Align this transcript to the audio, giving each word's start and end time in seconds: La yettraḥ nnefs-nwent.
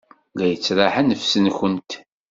La 0.37 0.45
yettraḥ 0.47 0.95
nnefs-nwent. 0.99 1.91